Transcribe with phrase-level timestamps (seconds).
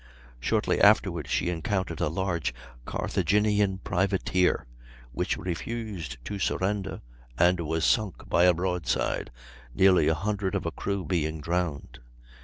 [0.39, 2.55] Shortly afterward she encountered a large
[2.85, 4.65] Carthagenian privateer,
[5.11, 7.01] which refused to surrender
[7.37, 9.29] and was sunk by a broadside,
[9.75, 11.99] nearly a hundred of her crew being drowned.